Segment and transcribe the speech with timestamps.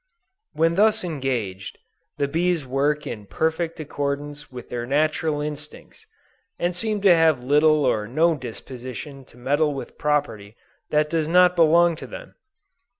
[0.59, 1.77] _When thus engaged,
[2.17, 6.07] the bees work in perfect accordance with their natural instincts,
[6.57, 10.55] and seem to have little or no disposition to meddle with property
[10.89, 12.33] that does not belong to them.